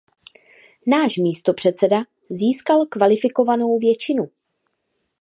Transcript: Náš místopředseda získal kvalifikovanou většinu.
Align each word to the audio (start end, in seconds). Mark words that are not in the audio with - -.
Náš 0.87 1.17
místopředseda 1.17 2.03
získal 2.29 2.85
kvalifikovanou 2.85 3.79
většinu. 3.79 4.29